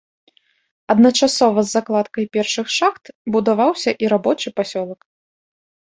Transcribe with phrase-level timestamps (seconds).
[0.93, 3.05] Адначасова з закладкай першых шахт
[3.35, 5.01] будаваўся і рабочы пасёлак.